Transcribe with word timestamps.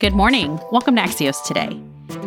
Good 0.00 0.14
morning. 0.14 0.60
Welcome 0.70 0.94
to 0.94 1.02
Axios 1.02 1.42
Today. 1.44 1.76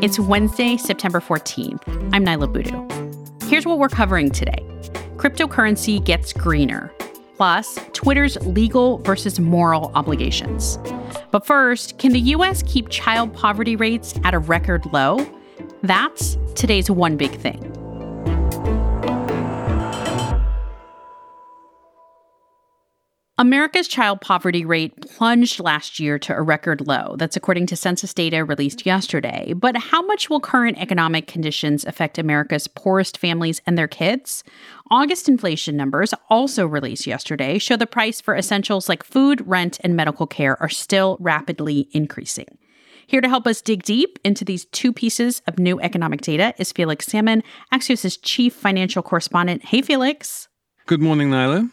It's 0.02 0.20
Wednesday, 0.20 0.75
September 0.75 1.21
14th. 1.21 1.81
I'm 2.13 2.25
Niala 2.25 2.52
Boodhoo. 2.52 3.47
Here's 3.47 3.66
what 3.66 3.80
we're 3.80 3.88
covering 3.88 4.30
today. 4.30 4.59
Cryptocurrency 5.16 6.03
gets 6.03 6.34
greener 6.34 6.94
plus 7.38 7.80
Twitter's 7.94 8.35
legal 8.45 8.97
versus 8.97 9.39
moral 9.39 9.89
obligations. 9.95 10.80
But 11.31 11.45
first, 11.45 11.97
can 11.97 12.11
the 12.11 12.20
US 12.35 12.61
keep 12.63 12.89
child 12.89 13.34
poverty 13.34 13.77
rates 13.77 14.19
at 14.25 14.33
a 14.33 14.39
record 14.39 14.85
low? 14.91 15.25
That's 15.81 16.38
today's 16.55 16.91
one 16.91 17.16
big 17.16 17.31
thing. 17.31 17.70
America's 23.41 23.88
child 23.88 24.22
poverty 24.22 24.63
rate 24.63 25.02
plunged 25.02 25.59
last 25.59 26.00
year 26.00 26.20
to 26.20 26.31
a 26.31 26.44
record 26.44 26.86
low. 26.86 27.16
That's 27.18 27.36
according 27.36 27.66
to 27.67 27.76
census 27.76 28.14
data 28.14 28.45
released 28.45 28.86
yesterday. 28.86 29.53
But 29.53 29.75
how 29.75 30.03
much 30.03 30.30
will 30.30 30.39
current 30.39 30.78
economic 30.78 31.25
conditions 31.25 31.84
affect 31.84 32.19
America's 32.19 32.67
poorest 32.67 33.17
families 33.17 33.59
and 33.66 33.80
their 33.80 33.88
kids? 33.88 34.44
August 34.92 35.28
inflation 35.28 35.75
numbers, 35.75 36.14
also 36.30 36.67
released 36.67 37.08
yesterday, 37.08 37.58
show 37.58 37.75
the 37.75 37.88
price 37.88 38.22
for 38.22 38.36
essentials 38.36 38.88
like 38.88 39.03
food, 39.03 39.42
rent, 39.47 39.80
and 39.84 39.95
medical 39.95 40.28
care 40.28 40.62
are 40.62 40.69
still 40.69 41.17
rapidly 41.19 41.89
increasing. 41.94 42.59
Here 43.08 43.22
to 43.22 43.28
help 43.28 43.47
us 43.47 43.59
dig 43.59 43.81
deep 43.81 44.19
into 44.23 44.45
these 44.45 44.66
two 44.66 44.94
pieces 44.94 45.42
of 45.47 45.58
new 45.58 45.80
economic 45.80 46.22
data 46.22 46.53
is 46.59 46.72
Felix 46.72 47.08
Salmon, 47.08 47.42
Axios' 47.73 48.19
chief 48.22 48.53
financial 48.53 49.02
correspondent. 49.02 49.66
Hey, 49.66 49.81
Felix. 49.81 50.47
Good 50.86 51.02
morning, 51.02 51.31
Niala. 51.31 51.72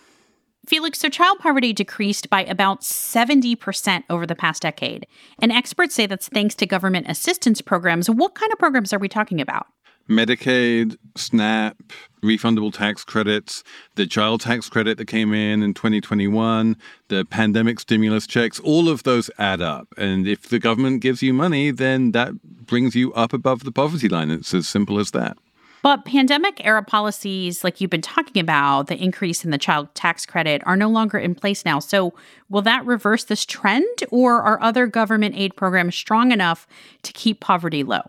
Felix, 0.68 0.98
so 0.98 1.08
child 1.08 1.38
poverty 1.38 1.72
decreased 1.72 2.28
by 2.28 2.44
about 2.44 2.82
70% 2.82 4.04
over 4.10 4.26
the 4.26 4.34
past 4.34 4.60
decade. 4.60 5.06
And 5.40 5.50
experts 5.50 5.94
say 5.94 6.04
that's 6.04 6.28
thanks 6.28 6.54
to 6.56 6.66
government 6.66 7.08
assistance 7.08 7.62
programs. 7.62 8.10
What 8.10 8.34
kind 8.34 8.52
of 8.52 8.58
programs 8.58 8.92
are 8.92 8.98
we 8.98 9.08
talking 9.08 9.40
about? 9.40 9.66
Medicaid, 10.10 10.96
SNAP, 11.16 11.76
refundable 12.22 12.72
tax 12.72 13.02
credits, 13.02 13.64
the 13.94 14.06
child 14.06 14.42
tax 14.42 14.68
credit 14.68 14.98
that 14.98 15.06
came 15.06 15.32
in 15.32 15.62
in 15.62 15.72
2021, 15.72 16.76
the 17.08 17.24
pandemic 17.24 17.80
stimulus 17.80 18.26
checks, 18.26 18.60
all 18.60 18.90
of 18.90 19.04
those 19.04 19.30
add 19.38 19.62
up. 19.62 19.88
And 19.96 20.28
if 20.28 20.48
the 20.48 20.58
government 20.58 21.00
gives 21.00 21.22
you 21.22 21.32
money, 21.32 21.70
then 21.70 22.12
that 22.12 22.32
brings 22.42 22.94
you 22.94 23.12
up 23.14 23.32
above 23.32 23.64
the 23.64 23.72
poverty 23.72 24.08
line. 24.08 24.30
It's 24.30 24.52
as 24.52 24.68
simple 24.68 24.98
as 24.98 25.12
that. 25.12 25.38
But 25.82 26.04
pandemic 26.04 26.64
era 26.64 26.82
policies, 26.82 27.62
like 27.62 27.80
you've 27.80 27.90
been 27.90 28.02
talking 28.02 28.40
about, 28.40 28.88
the 28.88 28.96
increase 28.96 29.44
in 29.44 29.50
the 29.50 29.58
child 29.58 29.94
tax 29.94 30.26
credit, 30.26 30.62
are 30.66 30.76
no 30.76 30.88
longer 30.88 31.18
in 31.18 31.34
place 31.34 31.64
now. 31.64 31.78
So, 31.78 32.14
will 32.48 32.62
that 32.62 32.84
reverse 32.84 33.24
this 33.24 33.44
trend, 33.44 33.86
or 34.10 34.42
are 34.42 34.60
other 34.60 34.86
government 34.86 35.34
aid 35.36 35.56
programs 35.56 35.94
strong 35.94 36.32
enough 36.32 36.66
to 37.02 37.12
keep 37.12 37.40
poverty 37.40 37.84
low? 37.84 38.02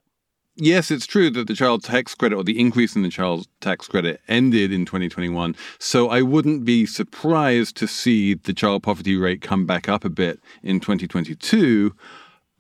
Yes, 0.61 0.91
it's 0.91 1.05
true 1.05 1.29
that 1.29 1.47
the 1.47 1.53
child 1.53 1.83
tax 1.83 2.15
credit 2.15 2.35
or 2.35 2.43
the 2.43 2.59
increase 2.59 2.95
in 2.95 3.01
the 3.01 3.09
child 3.09 3.47
tax 3.61 3.87
credit 3.87 4.19
ended 4.27 4.73
in 4.73 4.83
2021. 4.85 5.55
So 5.77 6.09
I 6.09 6.21
wouldn't 6.21 6.65
be 6.65 6.85
surprised 6.85 7.77
to 7.77 7.87
see 7.87 8.33
the 8.33 8.53
child 8.53 8.83
poverty 8.83 9.15
rate 9.15 9.41
come 9.41 9.65
back 9.65 9.87
up 9.87 10.03
a 10.03 10.09
bit 10.09 10.41
in 10.61 10.81
2022 10.81 11.95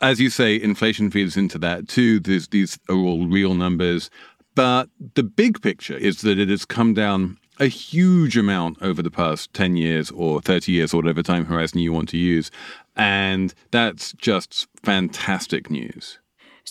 as 0.01 0.21
you 0.21 0.29
say, 0.29 0.59
inflation 0.59 1.11
feeds 1.11 1.35
into 1.35 1.57
that 1.59 1.87
too. 1.87 2.19
These 2.19 2.79
are 2.89 2.95
all 2.95 3.27
real 3.27 3.53
numbers. 3.53 4.09
But 4.55 4.89
the 5.15 5.23
big 5.23 5.61
picture 5.61 5.95
is 5.95 6.21
that 6.21 6.39
it 6.39 6.49
has 6.49 6.65
come 6.65 6.93
down 6.93 7.37
a 7.59 7.67
huge 7.67 8.37
amount 8.37 8.81
over 8.81 9.01
the 9.01 9.11
past 9.11 9.53
10 9.53 9.75
years 9.75 10.11
or 10.11 10.41
30 10.41 10.71
years 10.71 10.93
or 10.93 10.97
whatever 10.97 11.21
time 11.21 11.45
horizon 11.45 11.79
you 11.79 11.91
want 11.91 12.09
to 12.09 12.17
use. 12.17 12.49
And 12.95 13.53
that's 13.71 14.13
just 14.13 14.67
fantastic 14.83 15.69
news. 15.69 16.19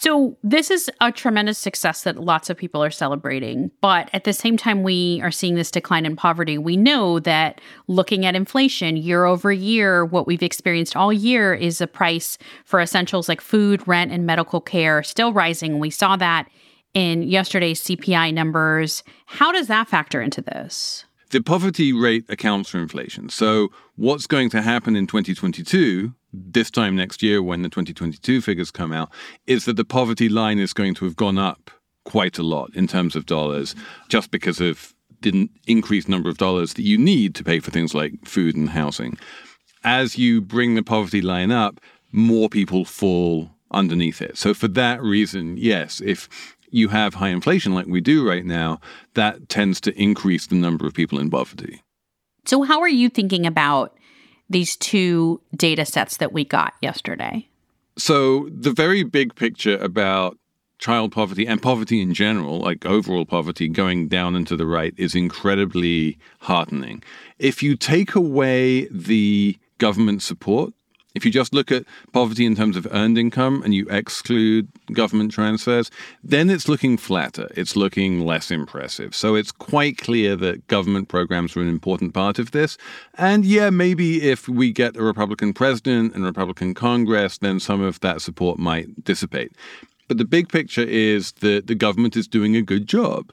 So, 0.00 0.36
this 0.44 0.70
is 0.70 0.88
a 1.00 1.10
tremendous 1.10 1.58
success 1.58 2.04
that 2.04 2.18
lots 2.18 2.48
of 2.48 2.56
people 2.56 2.84
are 2.84 2.90
celebrating. 2.90 3.72
But 3.80 4.08
at 4.12 4.22
the 4.22 4.32
same 4.32 4.56
time, 4.56 4.84
we 4.84 5.20
are 5.24 5.32
seeing 5.32 5.56
this 5.56 5.72
decline 5.72 6.06
in 6.06 6.14
poverty. 6.14 6.56
We 6.56 6.76
know 6.76 7.18
that 7.20 7.60
looking 7.88 8.24
at 8.24 8.36
inflation 8.36 8.96
year 8.96 9.24
over 9.24 9.50
year, 9.50 10.04
what 10.04 10.24
we've 10.24 10.42
experienced 10.42 10.94
all 10.94 11.12
year 11.12 11.52
is 11.52 11.78
the 11.78 11.88
price 11.88 12.38
for 12.64 12.80
essentials 12.80 13.28
like 13.28 13.40
food, 13.40 13.88
rent, 13.88 14.12
and 14.12 14.24
medical 14.24 14.60
care 14.60 15.02
still 15.02 15.32
rising. 15.32 15.80
We 15.80 15.90
saw 15.90 16.14
that 16.16 16.48
in 16.98 17.22
yesterday's 17.22 17.80
CPI 17.84 18.34
numbers. 18.34 19.04
How 19.26 19.52
does 19.52 19.68
that 19.68 19.88
factor 19.88 20.20
into 20.20 20.42
this? 20.42 21.04
The 21.30 21.40
poverty 21.40 21.92
rate 21.92 22.24
accounts 22.28 22.70
for 22.70 22.78
inflation. 22.78 23.28
So, 23.28 23.68
what's 23.94 24.26
going 24.26 24.50
to 24.50 24.62
happen 24.62 24.96
in 24.96 25.06
2022, 25.06 26.12
this 26.32 26.72
time 26.72 26.96
next 26.96 27.22
year 27.22 27.40
when 27.40 27.62
the 27.62 27.68
2022 27.68 28.40
figures 28.40 28.72
come 28.72 28.92
out, 28.92 29.10
is 29.46 29.64
that 29.66 29.76
the 29.76 29.84
poverty 29.84 30.28
line 30.28 30.58
is 30.58 30.72
going 30.72 30.94
to 30.94 31.04
have 31.04 31.14
gone 31.14 31.38
up 31.38 31.70
quite 32.04 32.36
a 32.36 32.42
lot 32.42 32.74
in 32.74 32.88
terms 32.88 33.14
of 33.14 33.26
dollars 33.26 33.76
just 34.08 34.32
because 34.32 34.60
of 34.60 34.92
the 35.20 35.48
increased 35.68 36.08
number 36.08 36.28
of 36.28 36.38
dollars 36.38 36.74
that 36.74 36.82
you 36.82 36.98
need 36.98 37.32
to 37.36 37.44
pay 37.44 37.60
for 37.60 37.70
things 37.70 37.94
like 37.94 38.12
food 38.24 38.56
and 38.56 38.70
housing. 38.70 39.16
As 39.84 40.18
you 40.18 40.40
bring 40.40 40.74
the 40.74 40.82
poverty 40.82 41.20
line 41.20 41.52
up, 41.52 41.78
more 42.10 42.48
people 42.48 42.84
fall 42.84 43.50
underneath 43.70 44.20
it. 44.20 44.36
So, 44.36 44.52
for 44.52 44.66
that 44.66 45.00
reason, 45.00 45.56
yes, 45.58 46.00
if 46.04 46.56
you 46.70 46.88
have 46.88 47.14
high 47.14 47.28
inflation 47.28 47.74
like 47.74 47.86
we 47.86 48.00
do 48.00 48.26
right 48.26 48.44
now, 48.44 48.80
that 49.14 49.48
tends 49.48 49.80
to 49.82 50.00
increase 50.00 50.46
the 50.46 50.54
number 50.54 50.86
of 50.86 50.94
people 50.94 51.18
in 51.18 51.30
poverty. 51.30 51.82
So, 52.46 52.62
how 52.62 52.80
are 52.80 52.88
you 52.88 53.08
thinking 53.08 53.46
about 53.46 53.96
these 54.48 54.76
two 54.76 55.40
data 55.54 55.84
sets 55.84 56.16
that 56.18 56.32
we 56.32 56.44
got 56.44 56.74
yesterday? 56.80 57.46
So, 57.96 58.48
the 58.50 58.72
very 58.72 59.02
big 59.02 59.34
picture 59.34 59.76
about 59.76 60.38
child 60.78 61.12
poverty 61.12 61.46
and 61.46 61.60
poverty 61.60 62.00
in 62.00 62.14
general, 62.14 62.60
like 62.60 62.86
overall 62.86 63.26
poverty 63.26 63.68
going 63.68 64.08
down 64.08 64.36
and 64.36 64.46
to 64.46 64.56
the 64.56 64.66
right, 64.66 64.94
is 64.96 65.14
incredibly 65.14 66.18
heartening. 66.40 67.02
If 67.38 67.62
you 67.62 67.76
take 67.76 68.14
away 68.14 68.86
the 68.90 69.58
government 69.78 70.22
support, 70.22 70.72
if 71.14 71.24
you 71.24 71.30
just 71.30 71.54
look 71.54 71.72
at 71.72 71.84
poverty 72.12 72.44
in 72.44 72.54
terms 72.54 72.76
of 72.76 72.86
earned 72.90 73.18
income 73.18 73.62
and 73.62 73.74
you 73.74 73.86
exclude 73.88 74.68
government 74.92 75.32
transfers, 75.32 75.90
then 76.22 76.50
it's 76.50 76.68
looking 76.68 76.96
flatter. 76.96 77.48
It's 77.56 77.76
looking 77.76 78.20
less 78.20 78.50
impressive. 78.50 79.14
So 79.14 79.34
it's 79.34 79.50
quite 79.50 79.98
clear 79.98 80.36
that 80.36 80.66
government 80.66 81.08
programs 81.08 81.56
are 81.56 81.62
an 81.62 81.68
important 81.68 82.14
part 82.14 82.38
of 82.38 82.50
this. 82.50 82.76
And 83.14 83.44
yeah, 83.44 83.70
maybe 83.70 84.28
if 84.28 84.48
we 84.48 84.70
get 84.70 84.96
a 84.96 85.02
Republican 85.02 85.54
president 85.54 86.14
and 86.14 86.24
Republican 86.24 86.74
Congress, 86.74 87.38
then 87.38 87.58
some 87.58 87.80
of 87.80 88.00
that 88.00 88.20
support 88.20 88.58
might 88.58 89.04
dissipate. 89.04 89.52
But 90.08 90.18
the 90.18 90.24
big 90.24 90.48
picture 90.48 90.82
is 90.82 91.32
that 91.40 91.66
the 91.66 91.74
government 91.74 92.16
is 92.16 92.28
doing 92.28 92.54
a 92.54 92.62
good 92.62 92.86
job 92.86 93.32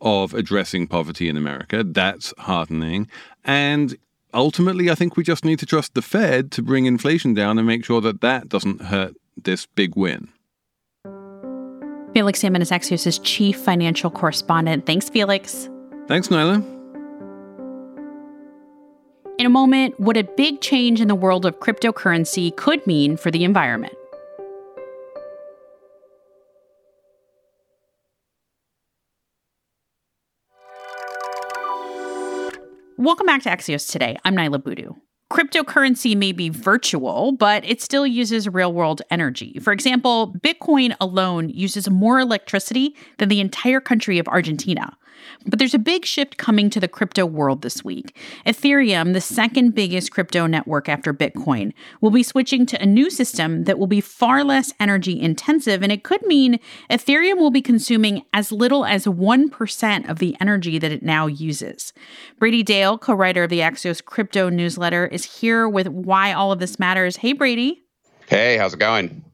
of 0.00 0.34
addressing 0.34 0.86
poverty 0.86 1.28
in 1.28 1.36
America. 1.36 1.82
That's 1.82 2.34
heartening. 2.38 3.08
And 3.44 3.96
ultimately, 4.34 4.90
I 4.90 4.94
think 4.94 5.16
we 5.16 5.24
just 5.24 5.44
need 5.44 5.58
to 5.60 5.66
trust 5.66 5.94
the 5.94 6.02
Fed 6.02 6.50
to 6.52 6.62
bring 6.62 6.86
inflation 6.86 7.32
down 7.34 7.58
and 7.58 7.66
make 7.66 7.84
sure 7.84 8.00
that 8.00 8.20
that 8.20 8.48
doesn't 8.48 8.82
hurt 8.82 9.14
this 9.36 9.66
big 9.66 9.96
win. 9.96 10.28
Felix 12.12 12.40
Salmon 12.40 12.62
is 12.62 12.70
Axios' 12.70 13.18
chief 13.22 13.58
financial 13.58 14.10
correspondent. 14.10 14.86
Thanks, 14.86 15.08
Felix. 15.08 15.68
Thanks, 16.06 16.28
Niala. 16.28 16.62
In 19.36 19.46
a 19.46 19.50
moment, 19.50 19.98
what 19.98 20.16
a 20.16 20.22
big 20.22 20.60
change 20.60 21.00
in 21.00 21.08
the 21.08 21.14
world 21.16 21.44
of 21.44 21.58
cryptocurrency 21.58 22.54
could 22.54 22.86
mean 22.86 23.16
for 23.16 23.32
the 23.32 23.42
environment. 23.42 23.94
Welcome 33.04 33.26
back 33.26 33.42
to 33.42 33.50
Axios 33.50 33.92
today. 33.92 34.16
I'm 34.24 34.34
Niala 34.34 34.64
Boodhoo. 34.64 34.94
Cryptocurrency 35.30 36.16
may 36.16 36.32
be 36.32 36.48
virtual, 36.48 37.32
but 37.32 37.62
it 37.66 37.82
still 37.82 38.06
uses 38.06 38.48
real 38.48 38.72
world 38.72 39.02
energy. 39.10 39.58
For 39.60 39.74
example, 39.74 40.34
Bitcoin 40.42 40.96
alone 41.02 41.50
uses 41.50 41.90
more 41.90 42.18
electricity 42.18 42.96
than 43.18 43.28
the 43.28 43.40
entire 43.40 43.80
country 43.80 44.18
of 44.18 44.26
Argentina. 44.28 44.96
But 45.46 45.58
there's 45.58 45.74
a 45.74 45.78
big 45.78 46.04
shift 46.04 46.36
coming 46.36 46.70
to 46.70 46.80
the 46.80 46.88
crypto 46.88 47.26
world 47.26 47.62
this 47.62 47.84
week. 47.84 48.16
Ethereum, 48.46 49.12
the 49.12 49.20
second 49.20 49.74
biggest 49.74 50.10
crypto 50.10 50.46
network 50.46 50.88
after 50.88 51.12
Bitcoin, 51.12 51.72
will 52.00 52.10
be 52.10 52.22
switching 52.22 52.66
to 52.66 52.82
a 52.82 52.86
new 52.86 53.10
system 53.10 53.64
that 53.64 53.78
will 53.78 53.86
be 53.86 54.00
far 54.00 54.44
less 54.44 54.72
energy 54.80 55.20
intensive, 55.20 55.82
and 55.82 55.92
it 55.92 56.04
could 56.04 56.24
mean 56.26 56.58
Ethereum 56.90 57.38
will 57.38 57.50
be 57.50 57.62
consuming 57.62 58.22
as 58.32 58.52
little 58.52 58.84
as 58.84 59.06
1% 59.06 60.08
of 60.08 60.18
the 60.18 60.36
energy 60.40 60.78
that 60.78 60.92
it 60.92 61.02
now 61.02 61.26
uses. 61.26 61.92
Brady 62.38 62.62
Dale, 62.62 62.98
co 62.98 63.14
writer 63.14 63.44
of 63.44 63.50
the 63.50 63.60
Axios 63.60 64.04
crypto 64.04 64.48
newsletter, 64.48 65.06
is 65.06 65.40
here 65.40 65.68
with 65.68 65.88
why 65.88 66.32
all 66.32 66.52
of 66.52 66.58
this 66.58 66.78
matters. 66.78 67.16
Hey, 67.16 67.32
Brady. 67.32 67.84
Hey, 68.26 68.56
how's 68.56 68.74
it 68.74 68.78
going? 68.78 69.24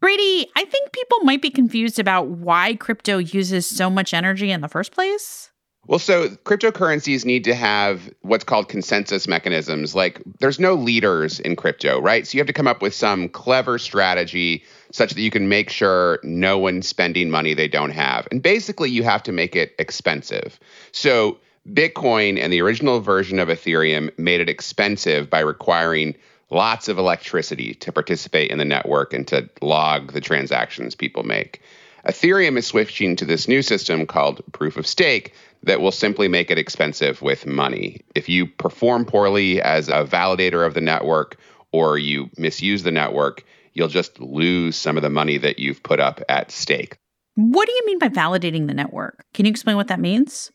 Brady, 0.00 0.50
I 0.56 0.64
think 0.64 0.92
people 0.92 1.18
might 1.20 1.42
be 1.42 1.50
confused 1.50 1.98
about 1.98 2.28
why 2.28 2.74
crypto 2.76 3.18
uses 3.18 3.66
so 3.66 3.90
much 3.90 4.14
energy 4.14 4.50
in 4.50 4.62
the 4.62 4.68
first 4.68 4.92
place. 4.92 5.50
Well, 5.86 5.98
so 5.98 6.28
cryptocurrencies 6.28 7.24
need 7.24 7.44
to 7.44 7.54
have 7.54 8.10
what's 8.20 8.44
called 8.44 8.68
consensus 8.68 9.26
mechanisms. 9.26 9.94
Like, 9.94 10.22
there's 10.38 10.60
no 10.60 10.74
leaders 10.74 11.40
in 11.40 11.56
crypto, 11.56 12.00
right? 12.00 12.26
So 12.26 12.36
you 12.36 12.40
have 12.40 12.46
to 12.46 12.52
come 12.52 12.66
up 12.66 12.82
with 12.82 12.94
some 12.94 13.28
clever 13.28 13.78
strategy 13.78 14.62
such 14.92 15.14
that 15.14 15.20
you 15.20 15.30
can 15.30 15.48
make 15.48 15.70
sure 15.70 16.20
no 16.22 16.58
one's 16.58 16.86
spending 16.86 17.30
money 17.30 17.54
they 17.54 17.68
don't 17.68 17.90
have. 17.90 18.28
And 18.30 18.42
basically, 18.42 18.90
you 18.90 19.02
have 19.02 19.22
to 19.24 19.32
make 19.32 19.56
it 19.56 19.74
expensive. 19.78 20.60
So 20.92 21.38
Bitcoin 21.68 22.38
and 22.38 22.52
the 22.52 22.62
original 22.62 23.00
version 23.00 23.38
of 23.38 23.48
Ethereum 23.48 24.16
made 24.18 24.40
it 24.40 24.48
expensive 24.48 25.28
by 25.28 25.40
requiring 25.40 26.14
lots 26.50 26.88
of 26.88 26.98
electricity 26.98 27.74
to 27.74 27.92
participate 27.92 28.50
in 28.50 28.58
the 28.58 28.64
network 28.64 29.14
and 29.14 29.26
to 29.28 29.48
log 29.62 30.12
the 30.12 30.20
transactions 30.20 30.94
people 30.94 31.22
make. 31.22 31.62
Ethereum 32.06 32.56
is 32.56 32.66
switching 32.66 33.14
to 33.16 33.24
this 33.24 33.46
new 33.46 33.62
system 33.62 34.06
called 34.06 34.42
proof 34.52 34.76
of 34.76 34.86
stake 34.86 35.34
that 35.62 35.80
will 35.80 35.92
simply 35.92 36.28
make 36.28 36.50
it 36.50 36.58
expensive 36.58 37.20
with 37.20 37.46
money. 37.46 38.00
If 38.14 38.28
you 38.28 38.46
perform 38.46 39.04
poorly 39.04 39.60
as 39.60 39.88
a 39.88 40.04
validator 40.04 40.66
of 40.66 40.74
the 40.74 40.80
network 40.80 41.36
or 41.72 41.98
you 41.98 42.30
misuse 42.38 42.82
the 42.82 42.90
network, 42.90 43.44
you'll 43.74 43.88
just 43.88 44.18
lose 44.18 44.76
some 44.76 44.96
of 44.96 45.02
the 45.02 45.10
money 45.10 45.36
that 45.38 45.58
you've 45.58 45.82
put 45.82 46.00
up 46.00 46.20
at 46.28 46.50
stake. 46.50 46.96
What 47.34 47.66
do 47.66 47.72
you 47.72 47.82
mean 47.86 47.98
by 47.98 48.08
validating 48.08 48.66
the 48.66 48.74
network? 48.74 49.24
Can 49.34 49.44
you 49.44 49.50
explain 49.50 49.76
what 49.76 49.88
that 49.88 50.00
means? 50.00 50.50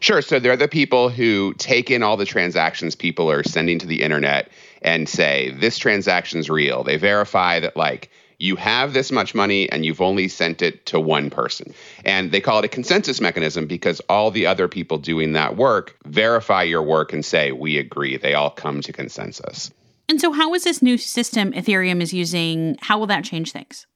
Sure. 0.00 0.22
So 0.22 0.38
they're 0.38 0.56
the 0.56 0.68
people 0.68 1.08
who 1.08 1.54
take 1.54 1.90
in 1.90 2.02
all 2.02 2.16
the 2.16 2.24
transactions 2.24 2.94
people 2.94 3.30
are 3.30 3.42
sending 3.42 3.78
to 3.78 3.86
the 3.86 4.02
internet 4.02 4.50
and 4.82 5.08
say, 5.08 5.54
this 5.58 5.78
transaction's 5.78 6.48
real. 6.50 6.84
They 6.84 6.96
verify 6.96 7.60
that, 7.60 7.76
like, 7.76 8.10
you 8.38 8.56
have 8.56 8.92
this 8.92 9.10
much 9.10 9.34
money 9.34 9.70
and 9.70 9.84
you've 9.84 10.00
only 10.00 10.28
sent 10.28 10.62
it 10.62 10.86
to 10.86 11.00
one 11.00 11.28
person. 11.28 11.74
And 12.04 12.30
they 12.30 12.40
call 12.40 12.60
it 12.60 12.64
a 12.64 12.68
consensus 12.68 13.20
mechanism 13.20 13.66
because 13.66 14.00
all 14.08 14.30
the 14.30 14.46
other 14.46 14.68
people 14.68 14.98
doing 14.98 15.32
that 15.32 15.56
work 15.56 15.96
verify 16.06 16.62
your 16.62 16.82
work 16.82 17.12
and 17.12 17.24
say, 17.24 17.52
we 17.52 17.78
agree. 17.78 18.16
They 18.16 18.34
all 18.34 18.50
come 18.50 18.80
to 18.82 18.92
consensus. 18.92 19.72
And 20.08 20.20
so, 20.20 20.32
how 20.32 20.54
is 20.54 20.64
this 20.64 20.80
new 20.80 20.96
system 20.96 21.52
Ethereum 21.52 22.00
is 22.00 22.14
using? 22.14 22.76
How 22.80 22.98
will 22.98 23.08
that 23.08 23.24
change 23.24 23.52
things? 23.52 23.86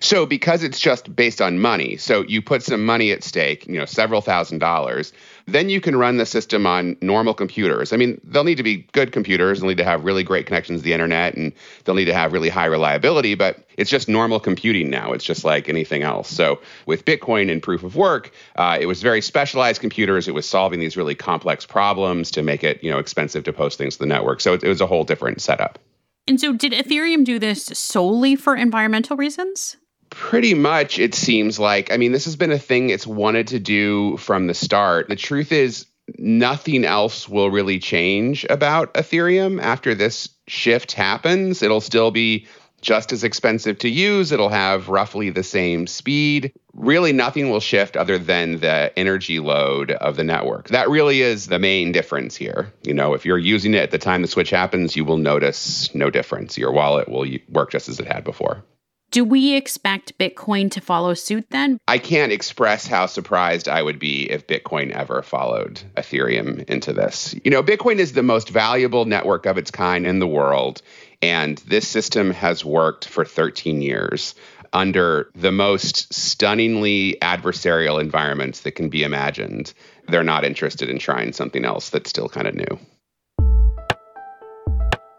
So 0.00 0.26
because 0.26 0.62
it's 0.62 0.78
just 0.78 1.14
based 1.14 1.40
on 1.40 1.58
money, 1.58 1.96
so 1.96 2.22
you 2.22 2.42
put 2.42 2.62
some 2.62 2.84
money 2.84 3.10
at 3.12 3.24
stake, 3.24 3.66
you 3.66 3.78
know, 3.78 3.86
several 3.86 4.20
thousand 4.20 4.58
dollars, 4.58 5.12
then 5.46 5.68
you 5.68 5.80
can 5.80 5.96
run 5.96 6.16
the 6.16 6.26
system 6.26 6.66
on 6.66 6.96
normal 7.00 7.34
computers. 7.34 7.92
I 7.92 7.96
mean, 7.96 8.20
they'll 8.24 8.44
need 8.44 8.56
to 8.58 8.62
be 8.62 8.86
good 8.92 9.12
computers, 9.12 9.60
they'll 9.60 9.68
need 9.68 9.78
to 9.78 9.84
have 9.84 10.04
really 10.04 10.22
great 10.22 10.46
connections 10.46 10.80
to 10.80 10.84
the 10.84 10.92
internet 10.92 11.34
and 11.34 11.52
they'll 11.84 11.94
need 11.94 12.04
to 12.06 12.14
have 12.14 12.32
really 12.32 12.48
high 12.48 12.66
reliability, 12.66 13.34
but 13.34 13.66
it's 13.76 13.90
just 13.90 14.08
normal 14.08 14.38
computing 14.38 14.90
now. 14.90 15.12
It's 15.12 15.24
just 15.24 15.44
like 15.44 15.68
anything 15.68 16.02
else. 16.02 16.28
So 16.28 16.60
with 16.86 17.04
Bitcoin 17.04 17.50
and 17.50 17.62
proof 17.62 17.82
of 17.82 17.96
work, 17.96 18.32
uh, 18.56 18.78
it 18.80 18.86
was 18.86 19.02
very 19.02 19.22
specialized 19.22 19.80
computers. 19.80 20.28
It 20.28 20.34
was 20.34 20.48
solving 20.48 20.80
these 20.80 20.96
really 20.96 21.14
complex 21.14 21.66
problems 21.66 22.30
to 22.32 22.42
make 22.42 22.62
it, 22.64 22.82
you 22.84 22.90
know, 22.90 22.98
expensive 22.98 23.44
to 23.44 23.52
post 23.52 23.78
things 23.78 23.94
to 23.94 24.00
the 24.00 24.06
network. 24.06 24.40
So 24.40 24.54
it, 24.54 24.62
it 24.62 24.68
was 24.68 24.80
a 24.80 24.86
whole 24.86 25.04
different 25.04 25.40
setup. 25.40 25.78
And 26.26 26.40
so, 26.40 26.52
did 26.52 26.72
Ethereum 26.72 27.24
do 27.24 27.38
this 27.38 27.64
solely 27.64 28.36
for 28.36 28.54
environmental 28.54 29.16
reasons? 29.16 29.76
Pretty 30.10 30.54
much, 30.54 30.98
it 30.98 31.14
seems 31.14 31.58
like. 31.58 31.92
I 31.92 31.96
mean, 31.96 32.12
this 32.12 32.24
has 32.24 32.36
been 32.36 32.52
a 32.52 32.58
thing 32.58 32.90
it's 32.90 33.06
wanted 33.06 33.48
to 33.48 33.60
do 33.60 34.16
from 34.16 34.46
the 34.46 34.54
start. 34.54 35.08
The 35.08 35.16
truth 35.16 35.52
is, 35.52 35.86
nothing 36.18 36.84
else 36.84 37.28
will 37.28 37.50
really 37.50 37.78
change 37.78 38.44
about 38.50 38.94
Ethereum 38.94 39.62
after 39.62 39.94
this 39.94 40.28
shift 40.48 40.92
happens. 40.92 41.62
It'll 41.62 41.80
still 41.80 42.10
be 42.10 42.46
just 42.80 43.12
as 43.12 43.24
expensive 43.24 43.78
to 43.80 43.88
use. 43.88 44.32
It'll 44.32 44.48
have 44.48 44.88
roughly 44.88 45.30
the 45.30 45.42
same 45.42 45.86
speed. 45.86 46.52
Really, 46.72 47.12
nothing 47.12 47.50
will 47.50 47.60
shift 47.60 47.96
other 47.96 48.18
than 48.18 48.60
the 48.60 48.92
energy 48.96 49.40
load 49.40 49.90
of 49.92 50.16
the 50.16 50.24
network. 50.24 50.68
That 50.68 50.88
really 50.88 51.22
is 51.22 51.46
the 51.46 51.58
main 51.58 51.92
difference 51.92 52.36
here. 52.36 52.72
You 52.82 52.94
know, 52.94 53.14
if 53.14 53.26
you're 53.26 53.38
using 53.38 53.74
it 53.74 53.82
at 53.82 53.90
the 53.90 53.98
time 53.98 54.22
the 54.22 54.28
switch 54.28 54.50
happens, 54.50 54.96
you 54.96 55.04
will 55.04 55.18
notice 55.18 55.94
no 55.94 56.10
difference. 56.10 56.56
Your 56.56 56.72
wallet 56.72 57.08
will 57.08 57.26
work 57.48 57.72
just 57.72 57.88
as 57.88 58.00
it 58.00 58.06
had 58.06 58.24
before. 58.24 58.64
Do 59.10 59.24
we 59.24 59.56
expect 59.56 60.16
Bitcoin 60.18 60.70
to 60.70 60.80
follow 60.80 61.14
suit 61.14 61.46
then? 61.50 61.78
I 61.88 61.98
can't 61.98 62.30
express 62.30 62.86
how 62.86 63.06
surprised 63.06 63.68
I 63.68 63.82
would 63.82 63.98
be 63.98 64.30
if 64.30 64.46
Bitcoin 64.46 64.92
ever 64.92 65.22
followed 65.22 65.82
Ethereum 65.96 66.62
into 66.70 66.92
this. 66.92 67.34
You 67.42 67.50
know, 67.50 67.60
Bitcoin 67.60 67.98
is 67.98 68.12
the 68.12 68.22
most 68.22 68.50
valuable 68.50 69.06
network 69.06 69.46
of 69.46 69.58
its 69.58 69.72
kind 69.72 70.06
in 70.06 70.20
the 70.20 70.28
world. 70.28 70.80
And 71.22 71.58
this 71.58 71.86
system 71.86 72.30
has 72.30 72.64
worked 72.64 73.06
for 73.06 73.24
13 73.24 73.82
years 73.82 74.34
under 74.72 75.30
the 75.34 75.52
most 75.52 76.12
stunningly 76.12 77.18
adversarial 77.20 78.00
environments 78.00 78.60
that 78.60 78.72
can 78.72 78.88
be 78.88 79.02
imagined. 79.02 79.72
They're 80.08 80.22
not 80.22 80.44
interested 80.44 80.88
in 80.88 80.98
trying 80.98 81.32
something 81.32 81.64
else 81.64 81.90
that's 81.90 82.10
still 82.10 82.28
kind 82.28 82.46
of 82.46 82.54
new. 82.54 82.78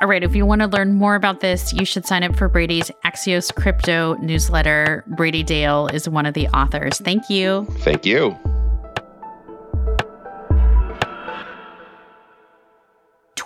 All 0.01 0.07
right, 0.07 0.23
if 0.23 0.35
you 0.35 0.47
want 0.47 0.61
to 0.61 0.67
learn 0.67 0.93
more 0.93 1.13
about 1.13 1.41
this, 1.41 1.73
you 1.73 1.85
should 1.85 2.07
sign 2.07 2.23
up 2.23 2.35
for 2.35 2.49
Brady's 2.49 2.89
Axios 3.05 3.53
Crypto 3.53 4.15
newsletter. 4.15 5.03
Brady 5.05 5.43
Dale 5.43 5.89
is 5.93 6.09
one 6.09 6.25
of 6.25 6.33
the 6.33 6.47
authors. 6.47 6.97
Thank 6.97 7.29
you. 7.29 7.67
Thank 7.81 8.07
you. 8.07 8.35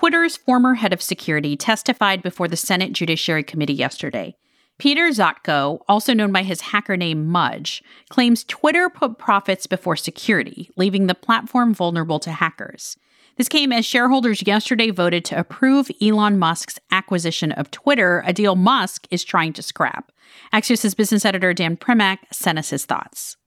Twitter's 0.05 0.37
former 0.37 0.75
head 0.75 0.93
of 0.93 1.01
security 1.01 1.57
testified 1.57 2.21
before 2.21 2.47
the 2.47 2.55
Senate 2.55 2.93
Judiciary 2.93 3.41
Committee 3.41 3.73
yesterday. 3.73 4.35
Peter 4.77 5.07
Zatko, 5.07 5.79
also 5.89 6.13
known 6.13 6.31
by 6.31 6.43
his 6.43 6.61
hacker 6.61 6.95
name 6.95 7.25
Mudge, 7.25 7.81
claims 8.09 8.43
Twitter 8.43 8.87
put 8.87 9.17
profits 9.17 9.65
before 9.65 9.95
security, 9.95 10.69
leaving 10.77 11.07
the 11.07 11.15
platform 11.15 11.73
vulnerable 11.73 12.19
to 12.19 12.29
hackers. 12.29 12.97
This 13.37 13.49
came 13.49 13.71
as 13.71 13.83
shareholders 13.83 14.45
yesterday 14.45 14.91
voted 14.91 15.25
to 15.25 15.39
approve 15.39 15.89
Elon 15.99 16.37
Musk's 16.37 16.77
acquisition 16.91 17.51
of 17.53 17.71
Twitter, 17.71 18.21
a 18.27 18.31
deal 18.31 18.55
Musk 18.55 19.07
is 19.09 19.23
trying 19.23 19.53
to 19.53 19.63
scrap. 19.63 20.11
Axios' 20.53 20.95
business 20.95 21.25
editor 21.25 21.51
Dan 21.51 21.77
Primack 21.77 22.19
sent 22.31 22.59
us 22.59 22.69
his 22.69 22.85
thoughts. 22.85 23.37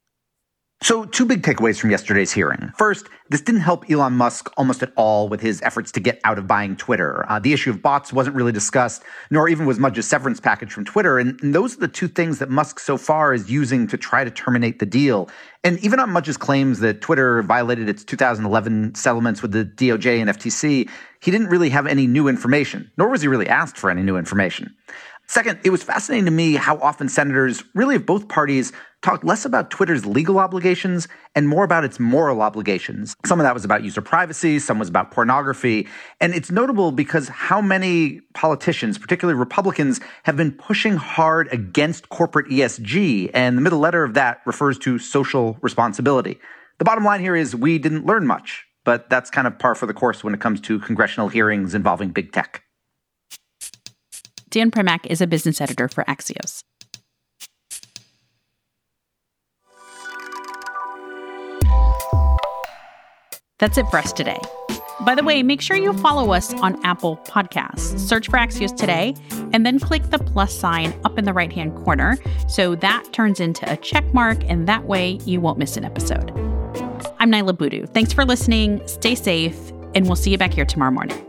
So, 0.81 1.05
two 1.05 1.27
big 1.27 1.43
takeaways 1.43 1.81
from 1.81 1.91
yesterday's 1.91 2.31
hearing. 2.31 2.73
First, 2.79 3.09
this 3.31 3.41
didn't 3.41 3.63
help 3.63 3.91
Elon 3.91 4.13
Musk 4.13 4.49
almost 4.57 4.81
at 4.81 4.93
all 4.95 5.29
with 5.29 5.41
his 5.41 5.61
efforts 5.63 5.91
to 5.93 6.01
get 6.01 6.21
out 6.23 6.39
of 6.39 6.47
buying 6.47 6.77
Twitter. 6.77 7.27
Uh, 7.29 7.41
the 7.41 7.53
issue 7.53 7.71
of 7.71 7.83
bots 7.83 8.13
wasn't 8.13 8.37
really 8.37 8.53
discussed, 8.53 9.03
nor 9.29 9.49
even 9.49 9.67
was 9.67 9.81
Mudge's 9.81 10.07
severance 10.07 10.39
package 10.39 10.73
from 10.73 10.85
Twitter. 10.85 11.19
And, 11.19 11.39
and, 11.43 11.53
those 11.53 11.77
are 11.77 11.81
the 11.81 11.89
two 11.89 12.07
things 12.07 12.39
that 12.39 12.49
Musk 12.49 12.79
so 12.79 12.97
far 12.97 13.35
is 13.35 13.51
using 13.51 13.89
to 13.89 13.97
try 13.97 14.23
to 14.23 14.31
terminate 14.31 14.79
the 14.79 14.87
deal. 14.87 15.29
And 15.65 15.81
even 15.81 15.99
on 15.99 16.11
Mudge's 16.11 16.37
claims 16.37 16.79
that 16.79 17.01
Twitter 17.01 17.43
violated 17.43 17.89
its 17.89 18.05
2011 18.05 18.95
settlements 18.95 19.43
with 19.43 19.51
the 19.51 19.65
DOJ 19.65 20.21
and 20.21 20.31
FTC, 20.31 20.89
he 21.21 21.31
didn't 21.33 21.49
really 21.49 21.71
have 21.71 21.89
any 21.89 22.07
new 22.07 22.29
information, 22.29 22.89
nor 22.97 23.09
was 23.09 23.21
he 23.21 23.27
really 23.27 23.49
asked 23.49 23.77
for 23.77 23.91
any 23.91 24.03
new 24.03 24.17
information. 24.17 24.77
Second, 25.31 25.61
it 25.63 25.69
was 25.69 25.83
fascinating 25.83 26.25
to 26.25 26.31
me 26.31 26.55
how 26.55 26.79
often 26.79 27.07
senators, 27.07 27.63
really 27.75 27.97
of 27.97 28.07
both 28.07 28.29
parties, 28.29 28.73
talked 29.03 29.25
less 29.25 29.45
about 29.45 29.71
Twitter's 29.71 30.07
legal 30.07 30.39
obligations 30.39 31.07
and 31.35 31.47
more 31.47 31.65
about 31.65 31.85
its 31.85 32.01
moral 32.01 32.41
obligations. 32.41 33.15
Some 33.27 33.39
of 33.39 33.45
that 33.45 33.53
was 33.53 33.63
about 33.63 33.85
user 33.85 34.01
privacy, 34.01 34.59
some 34.59 34.79
was 34.79 34.89
about 34.89 35.11
pornography. 35.11 35.87
And 36.19 36.35
it's 36.35 36.51
notable 36.51 36.93
because 36.93 37.29
how 37.29 37.61
many 37.61 38.23
politicians, 38.33 38.97
particularly 38.97 39.39
Republicans, 39.39 40.01
have 40.25 40.39
been 40.39 40.51
pushing 40.51 40.97
hard 40.97 41.49
against 41.53 42.09
corporate 42.09 42.49
ESG. 42.49 43.31
And 43.35 43.59
the 43.59 43.63
middle 43.63 43.81
letter 43.81 44.05
of 44.05 44.15
that 44.15 44.41
refers 44.47 44.79
to 44.79 44.99
social 44.99 45.59
responsibility. 45.61 46.41
The 46.79 46.87
bottom 46.87 47.05
line 47.05 47.21
here 47.21 47.37
is 47.37 47.55
we 47.55 47.79
didn't 47.79 48.07
learn 48.07 48.27
much, 48.27 48.65
but 48.83 49.11
that's 49.11 49.29
kind 49.29 49.47
of 49.47 49.59
par 49.59 49.75
for 49.75 49.85
the 49.85 49.95
course 49.95 50.25
when 50.25 50.33
it 50.33 50.41
comes 50.41 50.59
to 50.63 50.79
congressional 50.79 51.29
hearings 51.29 51.75
involving 51.75 52.13
big 52.13 52.33
tech. 52.33 52.63
Dan 54.51 54.71
Primack 54.71 55.07
is 55.07 55.21
a 55.21 55.27
business 55.27 55.61
editor 55.61 55.89
for 55.89 56.05
Axios. 56.05 56.63
That's 63.59 63.77
it 63.77 63.87
for 63.91 63.99
us 63.99 64.13
today. 64.13 64.39
By 65.01 65.15
the 65.15 65.25
way, 65.25 65.43
make 65.43 65.61
sure 65.61 65.77
you 65.77 65.93
follow 65.95 66.33
us 66.33 66.53
on 66.55 66.85
Apple 66.85 67.19
Podcasts. 67.19 67.99
Search 67.99 68.29
for 68.29 68.37
Axios 68.37 68.77
today 68.77 69.15
and 69.53 69.65
then 69.65 69.79
click 69.79 70.11
the 70.11 70.19
plus 70.19 70.57
sign 70.57 70.93
up 71.05 71.19
in 71.19 71.25
the 71.25 71.33
right 71.33 71.53
hand 71.53 71.75
corner 71.77 72.17
so 72.49 72.75
that 72.77 73.05
turns 73.13 73.41
into 73.41 73.71
a 73.71 73.77
check 73.77 74.05
mark, 74.15 74.39
and 74.49 74.69
that 74.69 74.85
way 74.85 75.19
you 75.25 75.41
won't 75.41 75.59
miss 75.59 75.77
an 75.77 75.85
episode. 75.85 76.31
I'm 77.19 77.31
Niala 77.31 77.57
Boodhoo. 77.57 77.87
Thanks 77.87 78.13
for 78.13 78.25
listening. 78.25 78.81
Stay 78.87 79.15
safe, 79.15 79.57
and 79.95 80.07
we'll 80.07 80.17
see 80.17 80.31
you 80.31 80.39
back 80.39 80.53
here 80.53 80.65
tomorrow 80.65 80.93
morning. 80.93 81.28